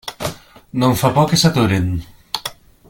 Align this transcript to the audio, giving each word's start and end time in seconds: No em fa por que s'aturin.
No 0.83 0.89
em 0.93 0.97
fa 1.03 1.11
por 1.19 1.29
que 1.33 1.41
s'aturin. 1.43 1.91